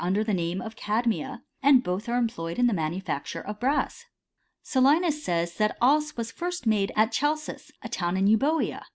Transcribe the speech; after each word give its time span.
under 0.03 0.23
the 0.23 0.33
name 0.33 0.59
of 0.63 0.75
cadmia, 0.75 1.43
and 1.61 1.83
both 1.83 2.09
are 2.09 2.17
employed 2.17 2.57
in 2.57 2.65
the 2.65 2.73
manufacture 2.73 3.41
of 3.41 3.59
brass. 3.59 4.05
Solinus 4.63 5.23
says, 5.23 5.53
that 5.57 5.77
cea 5.79 6.13
was 6.17 6.31
first 6.31 6.65
made 6.65 6.91
at 6.95 7.11
Chalcis, 7.11 7.71
a 7.83 7.87
town 7.87 8.17
in 8.17 8.25
Eubcea. 8.25 8.81